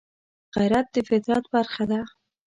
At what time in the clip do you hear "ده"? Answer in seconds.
1.91-2.01